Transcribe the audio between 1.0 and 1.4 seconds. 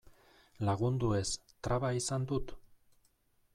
ez,